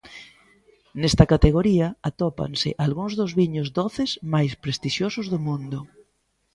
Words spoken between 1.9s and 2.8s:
atópanse